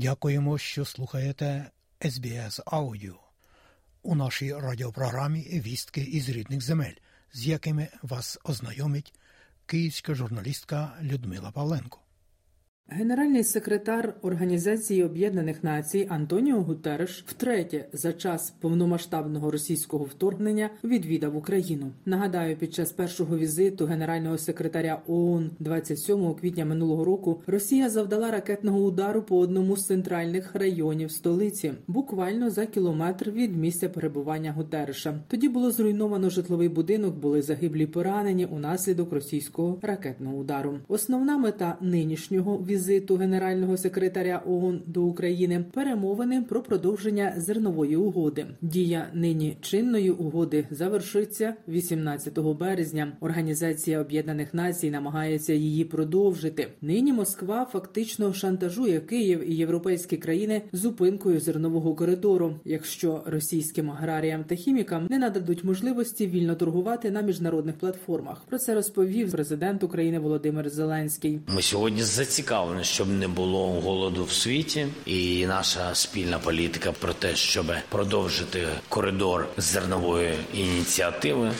Дякуємо, 0.00 0.58
що 0.58 0.84
слухаєте 0.84 1.70
SBS 2.00 2.64
Audio 2.64 3.14
У 4.02 4.14
нашій 4.14 4.54
радіопрограмі 4.54 5.40
Вістки 5.40 6.00
із 6.00 6.28
рідних 6.28 6.60
земель, 6.60 6.94
з 7.32 7.46
якими 7.46 7.88
вас 8.02 8.38
ознайомить 8.44 9.14
київська 9.66 10.14
журналістка 10.14 10.92
Людмила 11.02 11.50
Павленко. 11.50 12.00
Генеральний 12.92 13.44
секретар 13.44 14.14
Організації 14.22 15.04
Об'єднаних 15.04 15.64
Націй 15.64 16.06
Антоніо 16.10 16.62
Гутереш 16.62 17.24
втретє 17.26 17.88
за 17.92 18.12
час 18.12 18.54
повномасштабного 18.60 19.50
російського 19.50 20.04
вторгнення 20.04 20.70
відвідав 20.84 21.36
Україну. 21.36 21.86
Нагадаю, 22.06 22.56
під 22.56 22.74
час 22.74 22.92
першого 22.92 23.38
візиту 23.38 23.86
генерального 23.86 24.38
секретаря 24.38 25.02
ООН 25.06 25.50
27 25.58 26.34
квітня 26.34 26.64
минулого 26.64 27.04
року 27.04 27.42
Росія 27.46 27.90
завдала 27.90 28.30
ракетного 28.30 28.78
удару 28.78 29.22
по 29.22 29.38
одному 29.38 29.76
з 29.76 29.86
центральних 29.86 30.54
районів 30.54 31.12
столиці, 31.12 31.72
буквально 31.88 32.50
за 32.50 32.66
кілометр 32.66 33.30
від 33.30 33.56
місця 33.56 33.88
перебування 33.88 34.52
Гутереша. 34.52 35.20
Тоді 35.28 35.48
було 35.48 35.70
зруйновано 35.70 36.30
житловий 36.30 36.68
будинок, 36.68 37.14
були 37.14 37.42
загиблі 37.42 37.86
поранені 37.86 38.46
унаслідок 38.46 39.12
російського 39.12 39.78
ракетного 39.82 40.36
удару. 40.36 40.78
Основна 40.88 41.38
мета 41.38 41.76
нинішнього 41.80 42.56
візиту 42.56 42.79
візиту 42.80 43.16
генерального 43.16 43.76
секретаря 43.76 44.42
ООН 44.46 44.82
до 44.86 45.02
України 45.02 45.64
перемовини 45.72 46.42
про 46.42 46.62
продовження 46.62 47.34
зернової 47.36 47.96
угоди. 47.96 48.46
Дія 48.60 49.08
нині 49.14 49.56
чинної 49.60 50.10
угоди 50.10 50.66
завершиться 50.70 51.54
18 51.68 52.38
березня. 52.38 53.12
Організація 53.20 54.00
Об'єднаних 54.00 54.54
Націй 54.54 54.90
намагається 54.90 55.52
її 55.52 55.84
продовжити. 55.84 56.68
Нині 56.82 57.12
Москва 57.12 57.66
фактично 57.72 58.32
шантажує 58.32 59.00
Київ 59.00 59.50
і 59.50 59.54
європейські 59.54 60.16
країни 60.16 60.62
зупинкою 60.72 61.40
зернового 61.40 61.94
коридору, 61.94 62.54
якщо 62.64 63.22
російським 63.26 63.90
аграріям 63.90 64.44
та 64.44 64.54
хімікам 64.54 65.06
не 65.10 65.18
нададуть 65.18 65.64
можливості 65.64 66.26
вільно 66.26 66.54
торгувати 66.54 67.10
на 67.10 67.20
міжнародних 67.20 67.78
платформах. 67.78 68.42
Про 68.48 68.58
це 68.58 68.74
розповів 68.74 69.30
президент 69.32 69.82
України 69.82 70.18
Володимир 70.18 70.70
Зеленський. 70.70 71.40
Ми 71.46 71.62
сьогодні 71.62 72.02
зацікавлені, 72.02 72.59
щоб 72.82 73.08
не 73.08 73.28
було 73.28 73.80
голоду 73.80 74.24
в 74.24 74.32
світі, 74.32 74.86
і 75.06 75.46
наша 75.46 75.94
спільна 75.94 76.38
політика 76.38 76.92
про 76.92 77.12
те, 77.12 77.36
щоб 77.36 77.66
продовжити 77.88 78.68
коридор 78.88 79.48
зернової 79.56 80.34
ініціативи, 80.54 81.52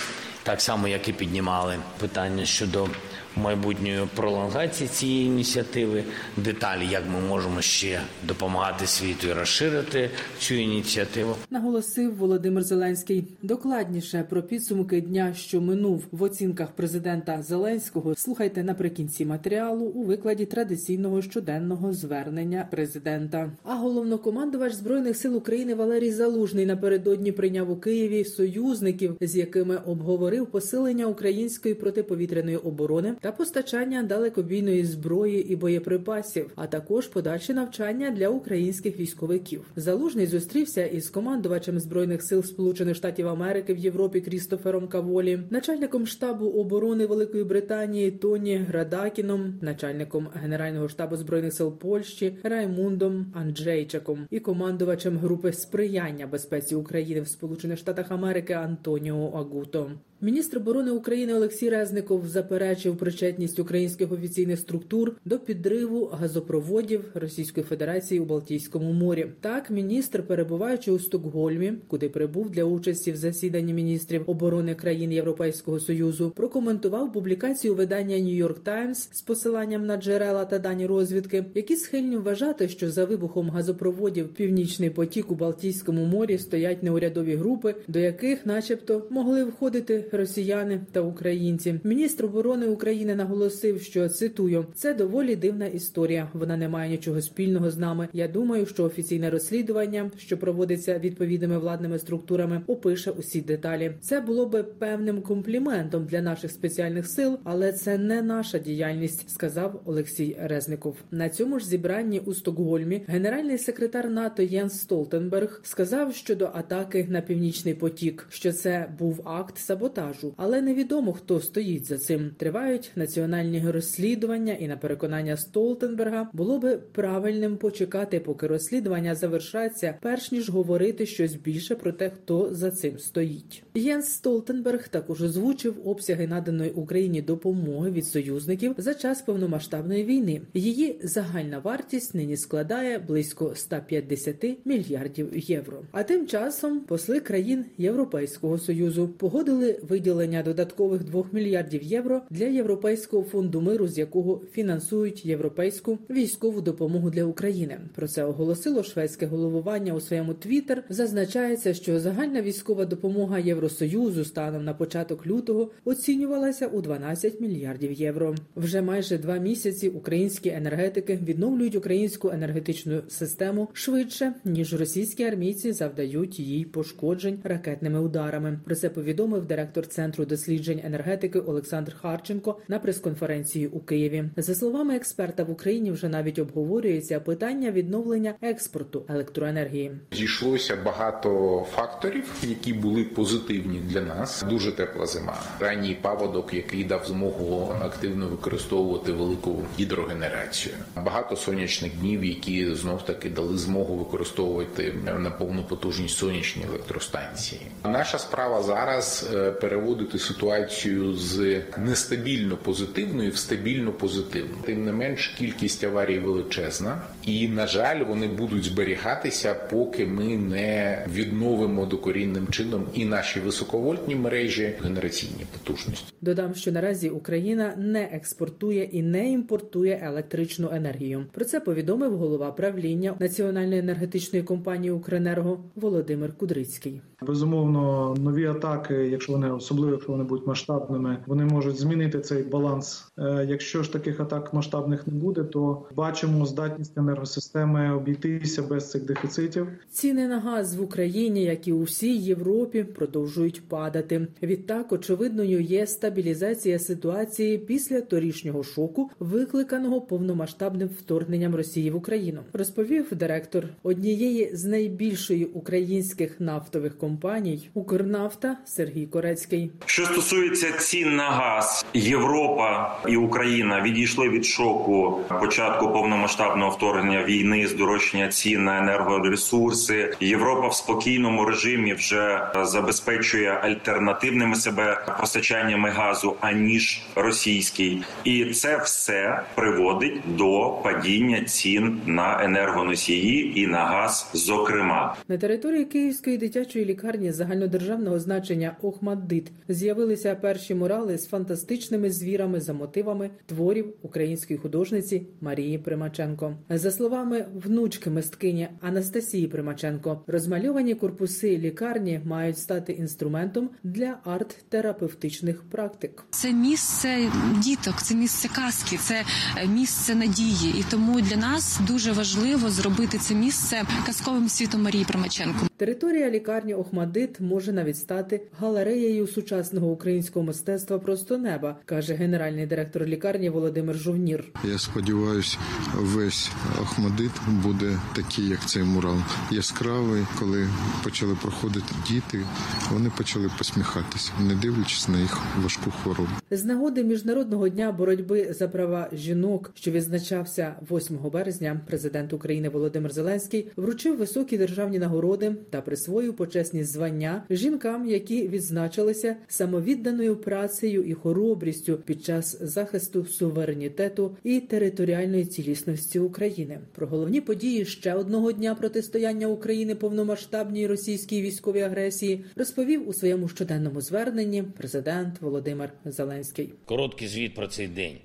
так 0.42 0.60
само 0.60 0.88
як 0.88 1.08
і 1.08 1.12
піднімали 1.12 1.76
питання 1.98 2.44
щодо 2.44 2.88
майбутньої 3.36 4.00
пролонгації 4.16 4.88
цієї 4.88 5.26
ініціативи, 5.26 6.04
деталі, 6.36 6.86
як 6.90 7.02
ми 7.12 7.28
можемо 7.28 7.60
ще 7.60 8.00
допомагати 8.28 8.86
світу 8.86 9.26
і 9.28 9.32
розширити 9.32 10.10
цю 10.38 10.54
ініціативу. 10.54 11.34
Наголосив 11.50 12.16
Володимир 12.16 12.62
Зеленський. 12.62 13.24
Докладніше 13.42 14.24
про 14.30 14.42
підсумки 14.42 15.00
дня, 15.00 15.34
що 15.34 15.60
минув 15.60 16.04
в 16.12 16.22
оцінках 16.22 16.70
президента 16.70 17.42
Зеленського. 17.42 18.14
Слухайте 18.14 18.64
наприкінці 18.64 19.26
матеріалу 19.26 19.84
у 19.84 20.02
викладі 20.02 20.46
традиційного 20.46 21.22
щоденного 21.22 21.92
звернення 21.92 22.68
президента. 22.70 23.50
А 23.64 23.74
головнокомандувач 23.74 24.72
збройних 24.72 25.16
сил 25.16 25.36
України 25.36 25.74
Валерій 25.74 26.12
Залужний 26.12 26.66
напередодні 26.66 27.32
прийняв 27.32 27.70
у 27.70 27.76
Києві 27.76 28.24
союзників, 28.24 29.16
з 29.20 29.36
якими 29.36 29.76
обговорив 29.76 30.46
посилення 30.46 31.06
української 31.06 31.74
протиповітряної 31.74 32.56
оборони 32.56 33.14
та 33.20 33.32
постачання 33.32 34.02
далекобійної 34.02 34.84
зброї 34.84 35.52
і 35.52 35.56
боєприпасів, 35.56 36.50
а 36.56 36.66
також 36.66 37.06
подальше 37.06 37.54
навчання 37.54 38.10
для 38.10 38.28
українських 38.28 38.98
військовиків. 38.98 39.70
Залужний 39.76 40.26
зустрівся 40.26 40.86
із 40.86 41.10
командувачем 41.10 41.80
збройних 41.80 42.22
сил 42.22 42.42
Сполучених 42.42 42.96
Штатів 42.96 43.28
Америки 43.28 43.74
в 43.74 43.78
Європі 43.78 44.20
Крістофером 44.20 44.88
Каволі, 44.88 45.40
начальником 45.50 46.06
штабу 46.06 46.46
оборони 46.46 47.06
Великої 47.06 47.44
Британії 47.44 48.10
Тоні 48.10 48.56
Градакіном, 48.56 49.54
начальником 49.60 50.28
генерального 50.34 50.88
штабу 50.88 51.16
збройних 51.16 51.54
сил 51.54 51.78
Польщі 51.78 52.36
Раймундом 52.42 53.26
Анджейчаком 53.34 54.26
і 54.30 54.40
командувачем 54.40 55.18
групи 55.18 55.52
сприяння 55.52 56.26
безпеці 56.26 56.74
України 56.74 57.20
в 57.20 57.28
Сполучених 57.28 57.78
Штатах 57.78 58.10
Америки 58.10 58.52
Антоніо 58.52 59.32
Агуто. 59.34 59.90
Міністр 60.22 60.56
оборони 60.56 60.90
України 60.90 61.34
Олексій 61.34 61.70
Резников 61.70 62.28
заперечив 62.28 62.96
причетність 63.10 63.58
українських 63.58 64.12
офіційних 64.12 64.58
структур 64.58 65.12
до 65.24 65.38
підриву 65.38 66.10
газопроводів 66.12 67.04
Російської 67.14 67.64
Федерації 67.64 68.20
у 68.20 68.24
Балтійському 68.24 68.92
морі. 68.92 69.26
Так, 69.40 69.70
міністр, 69.70 70.22
перебуваючи 70.22 70.92
у 70.92 70.98
Стокгольмі, 70.98 71.72
куди 71.88 72.08
прибув 72.08 72.50
для 72.50 72.64
участі 72.64 73.12
в 73.12 73.16
засіданні 73.16 73.74
міністрів 73.74 74.22
оборони 74.26 74.74
країн 74.74 75.12
Європейського 75.12 75.80
союзу, 75.80 76.32
прокоментував 76.36 77.12
публікацію 77.12 77.74
видання 77.74 78.16
Нью-Йорк 78.16 78.58
Таймс 78.62 79.08
з 79.12 79.22
посиланням 79.22 79.86
на 79.86 79.96
джерела 79.96 80.44
та 80.44 80.58
дані 80.58 80.86
розвідки, 80.86 81.44
які 81.54 81.76
схильні 81.76 82.16
вважати, 82.16 82.68
що 82.68 82.90
за 82.90 83.04
вибухом 83.04 83.50
газопроводів 83.50 84.28
Північний 84.28 84.90
потік 84.90 85.30
у 85.30 85.34
Балтійському 85.34 86.04
морі 86.04 86.38
стоять 86.38 86.82
неурядові 86.82 87.34
групи, 87.34 87.74
до 87.88 87.98
яких, 87.98 88.46
начебто, 88.46 89.06
могли 89.10 89.44
входити 89.44 90.04
росіяни 90.12 90.80
та 90.92 91.00
українці. 91.00 91.80
Міністр 91.84 92.24
оборони 92.24 92.66
України 92.66 92.99
наголосив, 93.04 93.82
що 93.82 94.08
цитую: 94.08 94.66
це 94.74 94.94
доволі 94.94 95.36
дивна 95.36 95.66
історія. 95.66 96.28
Вона 96.32 96.56
не 96.56 96.68
має 96.68 96.90
нічого 96.90 97.22
спільного 97.22 97.70
з 97.70 97.78
нами. 97.78 98.08
Я 98.12 98.28
думаю, 98.28 98.66
що 98.66 98.84
офіційне 98.84 99.30
розслідування, 99.30 100.10
що 100.16 100.38
проводиться 100.38 100.98
відповідними 100.98 101.58
владними 101.58 101.98
структурами, 101.98 102.62
опише 102.66 103.10
усі 103.10 103.40
деталі. 103.40 103.92
Це 104.00 104.20
було 104.20 104.46
би 104.46 104.62
певним 104.62 105.22
компліментом 105.22 106.04
для 106.04 106.22
наших 106.22 106.50
спеціальних 106.50 107.06
сил, 107.06 107.38
але 107.44 107.72
це 107.72 107.98
не 107.98 108.22
наша 108.22 108.58
діяльність, 108.58 109.30
сказав 109.30 109.82
Олексій 109.84 110.36
Резников. 110.42 110.96
На 111.10 111.28
цьому 111.28 111.58
ж 111.58 111.66
зібранні 111.66 112.20
у 112.20 112.34
Стокгольмі 112.34 113.02
генеральний 113.06 113.58
секретар 113.58 114.10
НАТО 114.10 114.42
Єнс 114.42 114.80
Столтенберг 114.80 115.60
сказав 115.64 116.14
щодо 116.14 116.50
атаки 116.54 117.06
на 117.08 117.20
північний 117.20 117.74
потік, 117.74 118.26
що 118.30 118.52
це 118.52 118.88
був 118.98 119.28
акт 119.28 119.58
саботажу, 119.58 120.34
але 120.36 120.62
невідомо 120.62 121.12
хто 121.12 121.40
стоїть 121.40 121.86
за 121.86 121.98
цим. 121.98 122.30
Тривають 122.38 122.89
національні 122.96 123.70
розслідування, 123.70 124.52
і 124.52 124.68
на 124.68 124.76
переконання 124.76 125.36
Столтенберга 125.36 126.28
було 126.32 126.58
би 126.58 126.76
правильним 126.76 127.56
почекати, 127.56 128.20
поки 128.20 128.46
розслідування 128.46 129.14
завершаться, 129.14 129.94
перш 130.00 130.32
ніж 130.32 130.50
говорити 130.50 131.06
щось 131.06 131.34
більше 131.34 131.74
про 131.74 131.92
те, 131.92 132.10
хто 132.10 132.48
за 132.54 132.70
цим 132.70 132.98
стоїть. 132.98 133.62
Єнс 133.74 134.06
Столтенберг 134.06 134.88
також 134.88 135.22
озвучив 135.22 135.88
обсяги 135.88 136.26
наданої 136.26 136.70
Україні 136.70 137.22
допомоги 137.22 137.90
від 137.90 138.06
союзників 138.06 138.74
за 138.78 138.94
час 138.94 139.22
повномасштабної 139.22 140.04
війни. 140.04 140.40
Її 140.54 141.00
загальна 141.02 141.58
вартість 141.58 142.14
нині 142.14 142.36
складає 142.36 142.98
близько 142.98 143.52
150 143.54 144.56
мільярдів 144.64 145.28
євро. 145.50 145.82
А 145.92 146.02
тим 146.02 146.26
часом 146.26 146.80
посли 146.80 147.20
країн 147.20 147.64
Європейського 147.78 148.58
союзу 148.58 149.08
погодили 149.08 149.80
виділення 149.88 150.42
додаткових 150.42 151.04
2 151.04 151.24
мільярдів 151.32 151.82
євро 151.82 152.22
для 152.30 152.46
європейського 152.80 153.22
фонду 153.22 153.60
миру, 153.60 153.88
з 153.88 153.98
якого 153.98 154.40
фінансують 154.52 155.26
європейську 155.26 155.98
військову 156.10 156.60
допомогу 156.60 157.10
для 157.10 157.24
України. 157.24 157.80
Про 157.94 158.08
це 158.08 158.24
оголосило 158.24 158.82
шведське 158.82 159.26
головування 159.26 159.94
у 159.94 160.00
своєму 160.00 160.34
твіттер. 160.34 160.84
Зазначається, 160.88 161.74
що 161.74 162.00
загальна 162.00 162.42
військова 162.42 162.84
допомога 162.84 163.38
Євросоюзу 163.38 164.24
станом 164.24 164.64
на 164.64 164.74
початок 164.74 165.26
лютого 165.26 165.70
оцінювалася 165.84 166.66
у 166.66 166.80
12 166.80 167.40
мільярдів 167.40 167.92
євро. 167.92 168.34
Вже 168.56 168.82
майже 168.82 169.18
два 169.18 169.36
місяці 169.36 169.88
українські 169.88 170.48
енергетики 170.48 171.18
відновлюють 171.22 171.76
українську 171.76 172.30
енергетичну 172.30 173.02
систему 173.08 173.68
швидше 173.72 174.34
ніж 174.44 174.74
російські 174.74 175.24
армійці 175.24 175.72
завдають 175.72 176.40
їй 176.40 176.64
пошкоджень 176.64 177.38
ракетними 177.44 178.00
ударами. 178.00 178.60
Про 178.64 178.74
це 178.74 178.90
повідомив 178.90 179.46
директор 179.46 179.86
центру 179.86 180.24
досліджень 180.24 180.80
енергетики 180.84 181.40
Олександр 181.40 181.96
Харченко 181.96 182.56
на 182.70 182.78
прес-конференції 182.78 183.66
у 183.66 183.80
Києві. 183.80 184.24
За 184.36 184.54
словами 184.54 184.96
експерта, 184.96 185.44
в 185.44 185.50
Україні 185.50 185.90
вже 185.90 186.08
навіть 186.08 186.38
обговорюється 186.38 187.20
питання 187.20 187.70
відновлення 187.70 188.34
експорту 188.42 189.04
електроенергії. 189.08 189.92
Зійшлося 190.12 190.76
багато 190.84 191.66
факторів, 191.74 192.24
які 192.42 192.72
були 192.72 193.04
позитивні 193.04 193.78
для 193.78 194.00
нас. 194.00 194.44
Дуже 194.48 194.72
тепла 194.72 195.06
зима. 195.06 195.36
Ранній 195.60 195.98
паводок, 196.02 196.54
який 196.54 196.84
дав 196.84 197.06
змогу 197.06 197.74
активно 197.80 198.28
використовувати 198.28 199.12
велику 199.12 199.62
гідрогенерацію. 199.78 200.74
Багато 200.96 201.36
сонячних 201.36 201.98
днів, 202.00 202.24
які 202.24 202.74
знов 202.74 203.04
таки 203.04 203.30
дали 203.30 203.58
змогу 203.58 203.96
використовувати 203.96 204.94
на 205.18 205.30
повну 205.30 205.64
потужність 205.64 206.16
сонячні 206.16 206.64
електростанції. 206.68 207.60
Наша 207.84 208.18
справа 208.18 208.62
зараз 208.62 209.30
е, 209.34 209.50
переводити 209.50 210.18
ситуацію 210.18 211.14
з 211.14 211.62
нестабільно 211.78 212.56
позитивної 212.64 213.30
в 213.30 213.36
стабільно 213.36 213.92
позитивну. 213.92 214.54
Тим 214.64 214.84
не 214.84 214.92
менш, 214.92 215.28
кількість 215.28 215.84
аварій 215.84 216.18
величезна, 216.18 217.02
і 217.26 217.48
на 217.48 217.66
жаль, 217.66 218.04
вони 218.04 218.28
будуть 218.28 218.64
зберігатися, 218.64 219.54
поки 219.70 220.06
ми 220.06 220.36
не 220.36 221.06
відновимо 221.14 221.86
докорінним 221.86 222.48
чином 222.48 222.86
і 222.94 223.04
наші 223.04 223.40
високовольтні 223.40 224.14
мережі 224.14 224.74
генераційні 224.82 225.46
потужності. 225.52 226.12
Додам, 226.20 226.54
що 226.54 226.72
наразі 226.72 227.10
Україна 227.10 227.74
не 227.76 228.02
експортує 228.02 228.84
і 228.84 229.02
не 229.02 229.32
імпортує 229.32 230.00
електричну 230.02 230.70
енергію. 230.72 231.26
Про 231.32 231.44
це 231.44 231.60
повідомив 231.60 232.16
голова 232.16 232.52
правління 232.52 233.14
Національної 233.20 233.80
енергетичної 233.80 234.44
компанії 234.44 234.90
Укренерго 234.90 235.60
Володимир 235.76 236.32
Кудрицький. 236.32 237.00
Безумовно, 237.22 238.14
нові 238.18 238.46
атаки, 238.46 238.94
якщо 238.94 239.32
вони 239.32 239.50
особливо, 239.50 239.92
якщо 239.92 240.12
вони 240.12 240.24
будуть 240.24 240.46
масштабними, 240.46 241.18
вони 241.26 241.44
можуть 241.44 241.78
змінити 241.78 242.20
цей 242.20 242.39
баланс. 242.42 243.04
Е, 243.18 243.46
якщо 243.48 243.82
ж 243.82 243.92
таких 243.92 244.20
атак 244.20 244.54
масштабних 244.54 245.06
не 245.06 245.12
буде, 245.12 245.44
то 245.44 245.82
бачимо 245.96 246.46
здатність 246.46 246.98
енергосистеми 246.98 247.94
обійтися 247.94 248.62
без 248.62 248.90
цих 248.90 249.04
дефіцитів. 249.04 249.68
Ціни 249.90 250.28
на 250.28 250.40
газ 250.40 250.76
в 250.76 250.82
Україні, 250.82 251.44
як 251.44 251.68
і 251.68 251.72
у 251.72 251.82
всій 251.82 252.16
Європі, 252.16 252.84
продовжують 252.84 253.68
падати. 253.68 254.26
Відтак, 254.42 254.92
очевидною 254.92 255.60
є 255.60 255.86
стабілізація 255.86 256.78
ситуації 256.78 257.58
після 257.58 258.00
торішнього 258.00 258.62
шоку, 258.62 259.10
викликаного 259.20 260.00
повномасштабним 260.00 260.88
вторгненням 260.88 261.54
Росії 261.54 261.90
в 261.90 261.96
Україну, 261.96 262.40
розповів 262.52 263.06
директор 263.12 263.64
однієї 263.82 264.50
з 264.56 264.64
найбільшої 264.64 265.44
українських 265.44 266.40
нафтових 266.40 266.98
компаній 266.98 267.70
Укрнафта 267.74 268.56
Сергій 268.64 269.06
Корецький. 269.06 269.70
Що 269.86 270.04
стосується 270.04 270.72
цін 270.78 271.16
на 271.16 271.30
газ, 271.30 271.86
Європа 272.30 272.96
і 273.08 273.16
Україна 273.16 273.82
відійшли 273.82 274.28
від 274.28 274.44
шоку 274.44 275.20
початку 275.40 275.92
повномасштабного 275.92 276.70
вторгнення 276.70 277.24
війни, 277.24 277.66
здорожчання 277.66 278.28
цін 278.28 278.64
на 278.64 278.78
енергоресурси. 278.78 280.14
Європа 280.20 280.68
в 280.68 280.74
спокійному 280.74 281.44
режимі 281.44 281.94
вже 281.94 282.46
забезпечує 282.62 283.50
альтернативними 283.50 284.56
себе 284.56 285.16
постачаннями 285.20 285.90
газу 285.90 286.36
аніж 286.40 287.02
російський, 287.14 288.02
і 288.24 288.44
це 288.44 288.76
все 288.76 289.40
приводить 289.54 290.20
до 290.26 290.78
падіння 290.82 291.44
цін 291.44 292.00
на 292.06 292.44
енергоносії 292.44 293.60
і 293.60 293.66
на 293.66 293.84
газ. 293.84 294.30
Зокрема, 294.34 295.16
на 295.28 295.38
території 295.38 295.84
Київської 295.84 296.38
дитячої 296.38 296.84
лікарні 296.84 297.32
загальнодержавного 297.32 298.18
значення 298.18 298.76
Охмаддит 298.82 299.52
з'явилися 299.68 300.34
перші 300.34 300.74
мурали 300.74 301.18
з 301.18 301.28
фантастичними 301.28 302.10
звірами 302.20 302.60
за 302.60 302.72
мотивами 302.72 303.30
творів 303.46 303.94
української 304.02 304.58
художниці 304.58 305.26
Марії 305.40 305.78
Примаченко. 305.78 306.56
За 306.70 306.90
словами 306.90 307.46
внучки 307.54 308.10
мисткині 308.10 308.68
Анастасії 308.80 309.48
Примаченко, 309.48 310.20
розмальовані 310.26 310.94
корпуси 310.94 311.58
лікарні 311.58 312.20
мають 312.24 312.58
стати 312.58 312.92
інструментом 312.92 313.70
для 313.82 314.18
арт-терапевтичних 314.24 315.62
практик. 315.70 316.24
Це 316.30 316.52
місце 316.52 317.18
діток, 317.64 318.02
це 318.02 318.14
місце 318.14 318.48
казки, 318.48 318.96
це 318.96 319.24
місце 319.68 320.14
надії, 320.14 320.74
і 320.80 320.84
тому 320.90 321.20
для 321.20 321.36
нас 321.36 321.80
дуже 321.86 322.12
важливо 322.12 322.70
зробити 322.70 323.18
це 323.18 323.34
місце 323.34 323.82
казковим 324.06 324.48
світом 324.48 324.82
Марії 324.82 325.04
Примаченко. 325.04 325.69
Територія 325.80 326.30
лікарні 326.30 326.74
Охмадит 326.74 327.40
може 327.40 327.72
навіть 327.72 327.96
стати 327.96 328.40
галереєю 328.58 329.26
сучасного 329.26 329.90
українського 329.90 330.44
мистецтва 330.44 330.98
просто 330.98 331.38
неба, 331.38 331.76
каже 331.84 332.14
генеральний 332.14 332.66
директор 332.66 333.04
лікарні 333.04 333.50
Володимир 333.50 333.96
Жовнір. 333.96 334.44
Я 334.64 334.78
сподіваюся, 334.78 335.58
весь 335.94 336.50
Охмадит 336.82 337.30
буде 337.62 337.98
такий, 338.16 338.48
як 338.48 338.66
цей 338.66 338.82
мурал, 338.82 339.16
яскравий. 339.50 340.22
Коли 340.38 340.68
почали 341.04 341.36
проходити 341.42 341.94
діти, 342.08 342.44
вони 342.92 343.10
почали 343.16 343.50
посміхатися, 343.58 344.32
не 344.48 344.54
дивлячись 344.54 345.08
на 345.08 345.18
їх 345.18 345.38
важку 345.62 345.90
хворобу. 345.90 346.30
З 346.50 346.64
нагоди 346.64 347.04
міжнародного 347.04 347.68
дня 347.68 347.92
боротьби 347.92 348.52
за 348.52 348.68
права 348.68 349.08
жінок, 349.12 349.70
що 349.74 349.90
відзначався 349.90 350.74
8 350.90 351.18
березня, 351.32 351.80
президент 351.86 352.32
України 352.32 352.68
Володимир 352.68 353.12
Зеленський 353.12 353.68
вручив 353.76 354.18
високі 354.18 354.58
державні 354.58 354.98
нагороди 354.98 355.56
та 355.70 355.80
присвоїв 355.80 356.36
почесні 356.36 356.84
звання 356.84 357.42
жінкам, 357.50 358.08
які 358.08 358.48
відзначилися 358.48 359.36
самовідданою 359.48 360.36
працею 360.36 361.02
і 361.02 361.14
хоробрістю 361.14 361.96
під 361.96 362.24
час 362.24 362.62
захисту 362.62 363.24
суверенітету 363.24 364.36
і 364.44 364.60
територіальної 364.60 365.44
цілісності 365.44 366.18
України. 366.18 366.78
Про 366.94 367.06
головні 367.06 367.40
події 367.40 367.84
ще 367.84 368.14
одного 368.14 368.52
дня 368.52 368.74
протистояння 368.74 369.46
України 369.46 369.94
повномасштабній 369.94 370.86
російській 370.86 371.42
військовій 371.42 371.82
агресії 371.82 372.44
розповів 372.56 373.08
у 373.08 373.12
своєму 373.12 373.48
щоденному 373.48 374.00
зверненні 374.00 374.62
президент 374.62 375.40
Володимир 375.40 375.92
Зеленський. 376.04 376.72
Короткий 376.84 377.28
звіт 377.28 377.54
про 377.54 377.66
цей 377.66 377.88
день. 377.88 378.16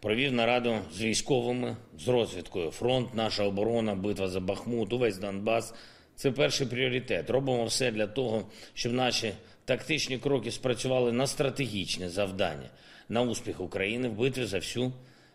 Провів 0.00 0.32
нараду 0.32 0.78
з 0.96 1.00
військовими 1.02 1.76
з 1.98 2.08
розвідкою. 2.08 2.70
Фронт, 2.70 3.14
наша 3.14 3.44
оборона, 3.44 3.94
битва 3.94 4.28
за 4.28 4.40
Бахмут, 4.40 4.92
увесь 4.92 5.18
Донбас. 5.18 5.74
Це 6.16 6.30
перший 6.30 6.66
пріоритет. 6.66 7.30
Робимо 7.30 7.64
все 7.64 7.90
для 7.90 8.06
того, 8.06 8.46
щоб 8.74 8.92
наші 8.92 9.32
тактичні 9.64 10.18
кроки 10.18 10.50
спрацювали 10.50 11.12
на 11.12 11.26
стратегічне 11.26 12.08
завдання, 12.08 12.68
на 13.08 13.22
успіх 13.22 13.60
України 13.60 14.08
в 14.08 14.12
битві 14.12 14.44
за 14.44 14.58
всю 14.58 14.92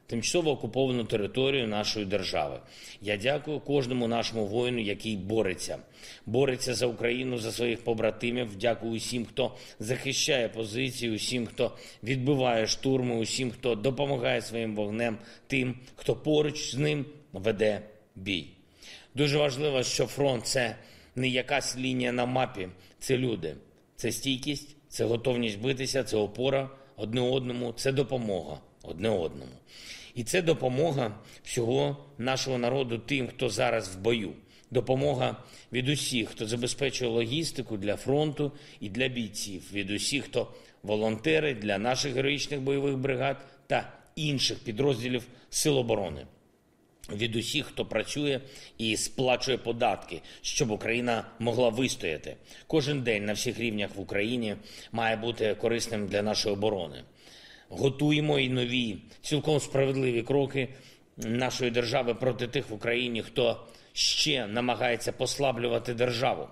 тимчасово 0.10 0.52
окуповану 0.52 1.04
територію 1.04 1.68
нашої 1.68 2.06
держави. 2.06 2.60
Я 3.02 3.18
дякую 3.18 3.60
кожному 3.60 4.08
нашому 4.08 4.46
воїну, 4.46 4.80
який 4.80 5.18
бореться, 5.18 5.78
бореться 6.26 6.74
за 6.74 6.86
Україну, 6.86 7.38
за 7.38 7.52
своїх 7.52 7.84
побратимів. 7.84 8.56
Дякую 8.56 8.92
усім, 8.92 9.26
хто 9.26 9.56
захищає 9.80 10.50
позиції, 10.50 11.16
усім, 11.16 11.46
хто 11.46 11.78
відбиває 12.04 12.68
штурми, 12.68 13.16
усім, 13.16 13.52
хто 13.52 13.76
допомагає 13.76 14.42
своїм 14.42 14.76
вогнем, 14.76 15.18
тим, 15.48 15.76
хто 15.96 16.16
поруч 16.16 16.72
з 16.72 16.78
ним 16.78 17.06
веде 17.34 17.82
бій. 18.16 18.59
Дуже 19.16 19.38
важливо, 19.38 19.84
що 19.84 20.06
фронт 20.06 20.48
це 20.48 20.76
не 21.16 21.28
якась 21.28 21.78
лінія 21.78 22.12
на 22.12 22.26
мапі, 22.26 22.70
це 23.00 23.18
люди, 23.18 23.56
це 23.96 24.12
стійкість, 24.12 24.76
це 24.90 25.06
готовність 25.06 25.60
битися, 25.60 26.04
це 26.04 26.18
опора 26.18 26.70
одне 26.96 27.22
одному, 27.22 27.74
це 27.74 27.92
допомога 27.92 28.60
одне 28.84 29.10
одному. 29.10 29.52
І 30.16 30.24
це 30.24 30.42
допомога 30.42 31.20
всього 31.44 32.06
нашого 32.18 32.58
народу 32.58 32.98
тим, 32.98 33.28
хто 33.28 33.50
зараз 33.50 33.96
в 33.96 34.00
бою. 34.00 34.34
Допомога 34.72 35.44
від 35.74 35.90
усіх, 35.90 36.30
хто 36.30 36.46
забезпечує 36.46 37.12
логістику 37.12 37.78
для 37.78 37.96
фронту 37.96 38.52
і 38.80 38.90
для 38.90 39.08
бійців, 39.08 39.74
від 39.74 39.92
усіх, 39.92 40.26
хто 40.26 40.54
волонтери 40.84 41.54
для 41.54 41.78
наших 41.78 42.14
героїчних 42.14 42.62
бойових 42.62 42.98
бригад 42.98 43.46
та 43.68 43.94
інших 44.16 44.60
підрозділів 44.60 45.24
Сил 45.50 45.78
оборони 45.78 46.26
від 47.12 47.36
усіх, 47.36 47.66
хто 47.66 47.86
працює 47.86 48.40
і 48.78 48.98
сплачує 48.98 49.58
податки, 49.58 50.22
щоб 50.42 50.72
Україна 50.72 51.26
могла 51.40 51.70
вистояти. 51.70 52.36
Кожен 52.68 53.02
день 53.02 53.26
на 53.26 53.34
всіх 53.34 53.60
рівнях 53.60 53.96
в 53.96 54.00
Україні 54.00 54.56
має 54.92 55.16
бути 55.16 55.56
корисним 55.56 56.08
для 56.08 56.22
нашої 56.22 56.56
оборони. 56.56 57.04
Готуємо 57.70 58.40
і 58.40 58.50
нові, 58.50 58.98
цілком 59.22 59.60
справедливі 59.60 60.22
кроки 60.22 60.68
нашої 61.18 61.72
держави 61.72 62.14
проти 62.14 62.48
тих 62.48 62.70
в 62.70 62.74
Україні, 62.74 63.22
хто 63.22 63.68
ще 63.94 64.48
намагається 64.48 65.12
послаблювати 65.12 65.94
державу, 65.94 66.48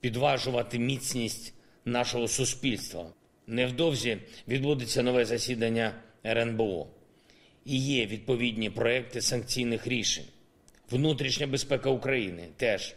підважувати 0.00 0.78
міцність 0.78 1.54
нашого 1.84 2.28
суспільства. 2.28 3.06
Невдовзі 3.46 4.18
відбудеться 4.48 5.02
нове 5.02 5.24
засідання 5.24 5.94
РНБО 6.26 6.86
і 7.64 7.78
є 7.78 8.06
відповідні 8.06 8.70
проекти 8.70 9.20
санкційних 9.20 9.86
рішень. 9.86 10.24
Внутрішня 10.90 11.46
безпека 11.46 11.90
України 11.90 12.48
теж 12.56 12.94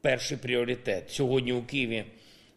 перший 0.00 0.38
пріоритет. 0.38 1.10
Сьогодні 1.10 1.52
у 1.52 1.62
Києві 1.62 2.04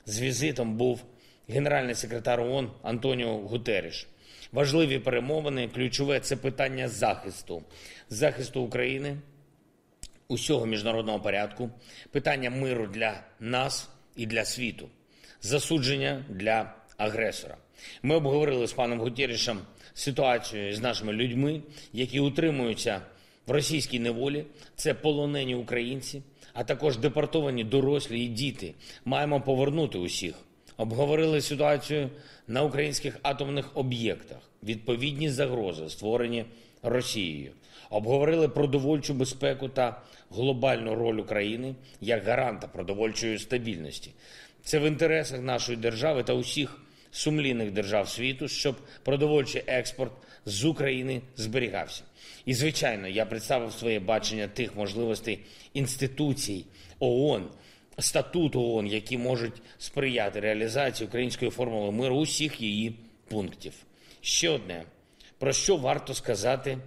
з 0.06 0.22
візитом 0.22 0.78
був 0.78 1.04
генеральний 1.50 1.96
секретар 1.96 2.42
ООН 2.42 2.72
Антоніо 2.84 3.38
Гутеріш. 3.38 4.08
Важливі 4.52 5.00
перемовини, 5.00 5.68
ключове 5.68 6.20
це 6.20 6.36
питання 6.36 6.88
захисту, 6.88 7.64
захисту 8.10 8.62
України, 8.62 9.18
усього 10.28 10.66
міжнародного 10.66 11.20
порядку, 11.20 11.70
питання 12.12 12.50
миру 12.50 12.88
для 12.88 13.24
нас 13.40 13.90
і 14.16 14.26
для 14.26 14.46
світу, 14.46 14.90
засудження 15.42 16.26
для 16.30 16.74
агресора. 16.98 17.58
Ми 18.04 18.16
обговорили 18.16 18.68
з 18.68 18.74
паном 18.74 19.00
Гутєрішем 19.00 19.60
ситуацію 19.94 20.76
з 20.76 20.82
нашими 20.82 21.14
людьми, 21.14 21.62
які 21.94 22.20
утримуються 22.20 23.02
в 23.48 23.52
російській 23.52 24.00
неволі. 24.00 24.46
Це 24.76 24.94
полонені 24.94 25.56
українці, 25.56 26.22
а 26.54 26.64
також 26.64 26.98
депортовані 26.98 27.64
дорослі 27.64 28.24
і 28.24 28.28
діти. 28.28 28.74
Маємо 29.06 29.42
повернути 29.42 29.98
усіх. 29.98 30.36
Обговорили 30.78 31.42
ситуацію 31.42 32.10
на 32.48 32.64
українських 32.64 33.18
атомних 33.22 33.78
об'єктах, 33.78 34.38
відповідні 34.64 35.30
загрози, 35.30 35.90
створені 35.90 36.46
Росією. 36.84 37.52
Обговорили 37.90 38.48
продовольчу 38.48 39.14
безпеку 39.14 39.70
та 39.70 40.02
глобальну 40.32 40.96
роль 40.96 41.18
України 41.18 41.76
як 42.02 42.26
гаранта 42.26 42.68
продовольчої 42.68 43.40
стабільності. 43.40 44.12
Це 44.64 44.80
в 44.80 44.84
інтересах 44.84 45.42
нашої 45.42 45.78
держави 45.78 46.24
та 46.24 46.34
усіх 46.34 46.82
сумлінних 47.12 47.72
держав 47.72 48.10
світу, 48.10 48.48
щоб 48.48 48.76
продовольчий 49.04 49.64
експорт 49.68 50.12
з 50.46 50.66
України 50.66 51.22
зберігався. 51.36 52.04
І, 52.46 52.54
звичайно, 52.54 53.08
я 53.08 53.26
представив 53.26 53.74
своє 53.74 54.00
бачення 54.00 54.48
тих 54.48 54.76
можливостей 54.76 55.40
інституцій 55.74 56.66
ООН, 57.00 57.48
статуту 58.00 58.62
ООН, 58.62 58.88
які 58.88 59.18
можуть 59.18 59.62
сприяти 59.78 60.40
реалізації 60.40 61.08
української 61.08 61.52
формули 61.52 61.92
миру 61.92 62.16
усіх 62.16 62.62
її 62.62 62.96
пунктів. 63.28 63.74
Ще 64.22 64.50
одне, 64.50 64.84
про 65.38 65.54
що 65.54 65.78
варто 65.78 66.14
сказати 66.14 66.78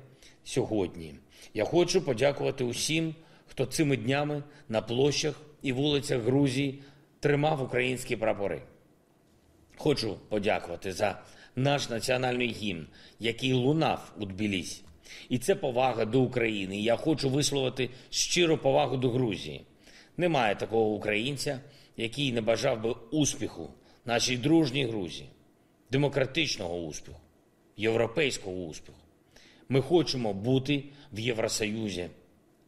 сьогодні. 0.45 1.15
Я 1.55 1.65
хочу 1.65 2.03
подякувати 2.03 2.65
усім, 2.65 3.15
хто 3.47 3.67
цими 3.67 3.97
днями 3.97 4.43
на 4.69 4.83
площах 4.83 5.41
і 5.63 5.73
вулицях 5.73 6.23
Грузії 6.23 6.83
тримав 7.21 7.63
українські 7.63 8.17
прапори. 8.17 8.63
Хочу 9.83 10.17
подякувати 10.29 10.93
за 10.93 11.19
наш 11.57 11.89
національний 11.89 12.49
гімн, 12.49 12.87
який 13.21 13.53
лунав 13.53 14.13
у 14.21 14.25
Тбілісі. 14.25 14.83
І 15.29 15.39
це 15.39 15.55
повага 15.55 16.05
до 16.05 16.21
України. 16.21 16.81
Я 16.81 16.97
хочу 16.97 17.31
висловити 17.31 17.91
щиру 18.11 18.59
повагу 18.59 18.97
до 18.97 19.11
Грузії. 19.11 19.65
Немає 20.17 20.55
такого 20.55 20.91
українця, 20.91 21.61
який 21.97 22.33
не 22.33 22.41
бажав 22.41 22.83
би 22.83 22.95
успіху 23.11 23.71
нашій 24.05 24.37
дружній 24.37 24.87
Грузії, 24.87 25.29
демократичного 25.91 26.79
успіху, 26.79 27.21
європейського 27.77 28.57
успіху. 28.57 28.99
Ми 29.69 29.81
хочемо 29.81 30.35
бути 30.35 30.85
в 31.13 31.19
Євросоюзі 31.19 32.09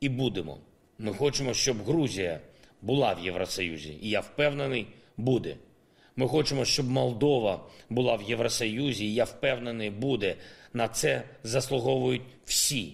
і 0.01 0.09
будемо. 0.09 0.59
Ми 0.99 1.15
хочемо, 1.15 1.55
щоб 1.55 1.85
Грузія 1.85 2.41
була 2.83 3.13
в 3.13 3.25
Євросоюзі, 3.25 3.99
і 4.03 4.09
я 4.09 4.21
впевнений, 4.21 4.87
буде. 5.17 5.57
Ми 6.17 6.29
хочемо, 6.29 6.65
щоб 6.65 6.91
Молдова 6.91 7.61
була 7.91 8.15
в 8.15 8.23
Євросоюзі, 8.23 9.05
і 9.07 9.15
я 9.15 9.25
впевнений, 9.25 9.91
буде. 9.91 10.37
На 10.73 10.89
це 10.89 11.23
заслуговують 11.43 12.23
всі, 12.45 12.93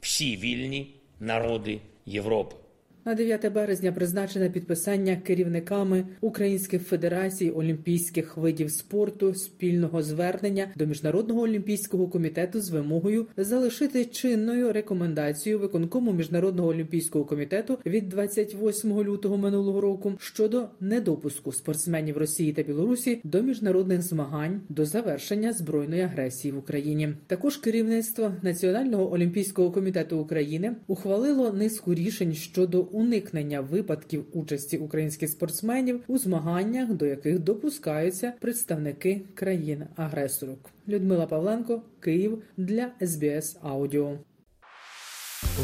всі 0.00 0.36
вільні 0.36 0.94
народи 1.20 1.80
Європи. 2.06 2.56
На 3.04 3.14
9 3.14 3.52
березня 3.52 3.92
призначене 3.92 4.50
підписання 4.50 5.16
керівниками 5.16 6.04
Українських 6.20 6.82
федерацій 6.82 7.50
олімпійських 7.50 8.36
видів 8.36 8.70
спорту 8.70 9.34
спільного 9.34 10.02
звернення 10.02 10.68
до 10.76 10.86
міжнародного 10.86 11.40
олімпійського 11.40 12.08
комітету 12.08 12.60
з 12.60 12.70
вимогою 12.70 13.26
залишити 13.36 14.04
чинною 14.04 14.72
рекомендацію 14.72 15.58
виконкому 15.58 16.12
міжнародного 16.12 16.68
олімпійського 16.68 17.24
комітету 17.24 17.78
від 17.86 18.08
28 18.08 19.02
лютого 19.02 19.36
минулого 19.36 19.80
року 19.80 20.12
щодо 20.18 20.68
недопуску 20.80 21.52
спортсменів 21.52 22.16
Росії 22.16 22.52
та 22.52 22.62
Білорусі 22.62 23.20
до 23.24 23.42
міжнародних 23.42 24.02
змагань 24.02 24.60
до 24.68 24.84
завершення 24.84 25.52
збройної 25.52 26.02
агресії 26.02 26.52
в 26.52 26.58
Україні. 26.58 27.14
Також 27.26 27.56
керівництво 27.56 28.32
Національного 28.42 29.12
олімпійського 29.12 29.70
комітету 29.70 30.18
України 30.18 30.76
ухвалило 30.86 31.52
низку 31.52 31.94
рішень 31.94 32.34
щодо 32.34 32.91
уникнення 32.92 33.60
випадків 33.60 34.24
участі 34.32 34.78
українських 34.78 35.30
спортсменів 35.30 36.00
у 36.06 36.18
змаганнях, 36.18 36.92
до 36.92 37.06
яких 37.06 37.38
допускаються 37.38 38.32
представники 38.40 39.22
країн-агресорок. 39.34 40.70
Людмила 40.88 41.26
Павленко, 41.26 41.82
Київ 42.00 42.42
для 42.56 42.90
СБС 43.00 43.56
Аудіо. 43.62 44.18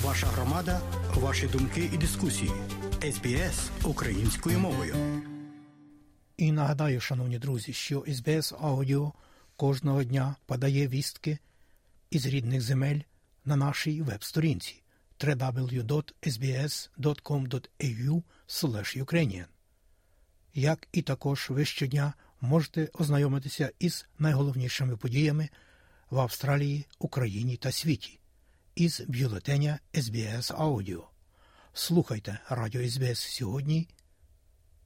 Ваша 0.04 0.26
громада, 0.26 0.80
ваші 1.14 1.46
думки 1.46 1.90
і 1.94 1.98
дискусії. 1.98 2.50
СБС 3.12 3.70
українською 3.84 4.58
мовою. 4.58 4.94
І 6.36 6.52
нагадаю, 6.52 7.00
шановні 7.00 7.38
друзі, 7.38 7.72
що 7.72 8.04
СБС 8.08 8.54
Аудіо 8.60 9.12
кожного 9.56 10.04
дня 10.04 10.36
подає 10.46 10.88
вістки 10.88 11.38
із 12.10 12.26
рідних 12.26 12.60
земель 12.60 13.00
на 13.44 13.56
нашій 13.56 14.02
веб-сторінці 14.02 14.82
www.sbs.com.au 15.20 16.22
Ukrainian. 18.96 19.46
Як 20.54 20.88
і 20.92 21.02
також 21.02 21.50
ви 21.50 21.64
щодня 21.64 22.14
можете 22.40 22.88
ознайомитися 22.92 23.72
із 23.78 24.06
найголовнішими 24.18 24.96
подіями 24.96 25.48
в 26.10 26.18
Австралії, 26.18 26.86
Україні 26.98 27.56
та 27.56 27.72
світі 27.72 28.20
із 28.74 29.00
бюлетеня 29.00 29.78
SBS 29.94 30.56
Audio. 30.56 31.02
Слухайте 31.72 32.40
радіо 32.48 32.82
SBS 32.82 33.14
сьогодні. 33.14 33.88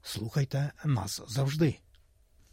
Слухайте 0.02 0.72
нас 0.84 1.20
завжди. 1.28 1.81